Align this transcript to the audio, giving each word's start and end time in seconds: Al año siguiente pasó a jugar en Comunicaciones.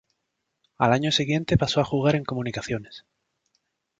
Al 0.79 0.93
año 0.93 1.11
siguiente 1.11 1.57
pasó 1.59 1.79
a 1.79 1.83
jugar 1.85 2.15
en 2.15 2.23
Comunicaciones. 2.23 3.05